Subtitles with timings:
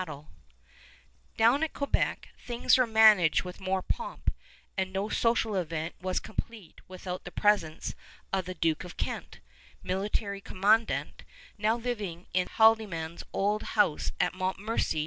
[0.01, 4.33] [Illustration: LIEUTENANT GOVERNOR SIMCOE] Down at Quebec things were managed with more pomp,
[4.75, 7.93] and no social event was complete without the presence
[8.33, 9.41] of the Duke of Kent,
[9.83, 11.21] military commandant,
[11.59, 14.99] now living in Haldimand's old house at Montmorency.